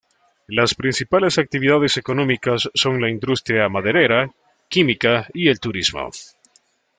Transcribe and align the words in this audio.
Las 0.47 0.73
principales 0.73 1.37
actividades 1.37 1.95
económicas 1.97 2.67
son 2.73 2.99
la 3.01 3.07
industria 3.07 3.69
maderera, 3.69 4.31
química 4.67 5.27
y 5.31 5.47
el 5.47 5.59
turismo. 5.59 6.09